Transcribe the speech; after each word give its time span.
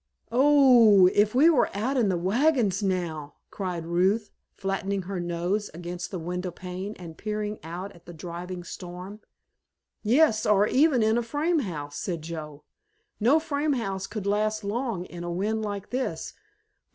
"Oo 0.33 1.03
ooh! 1.03 1.07
if 1.09 1.35
we 1.35 1.47
were 1.47 1.69
out 1.77 1.95
in 1.95 2.09
the 2.09 2.17
wagons 2.17 2.81
now!" 2.81 3.35
cried 3.51 3.85
Ruth, 3.85 4.31
flattening 4.55 5.03
her 5.03 5.19
nose 5.19 5.69
against 5.75 6.09
the 6.09 6.17
window 6.17 6.49
pane 6.49 6.95
and 6.97 7.19
peering 7.19 7.59
out 7.61 7.91
at 7.91 8.07
the 8.07 8.11
driving 8.13 8.63
storm. 8.63 9.19
"Yes, 10.01 10.43
or 10.43 10.65
even 10.65 11.03
in 11.03 11.19
a 11.19 11.21
frame 11.21 11.59
house," 11.59 11.97
said 11.99 12.23
Joe. 12.23 12.63
"No 13.19 13.39
frame 13.39 13.73
house 13.73 14.07
could 14.07 14.25
last 14.25 14.63
long 14.63 15.05
in 15.05 15.23
a 15.23 15.29
wind 15.29 15.61
like 15.61 15.91
this. 15.91 16.33